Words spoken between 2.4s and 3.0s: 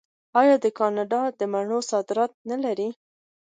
نلري؟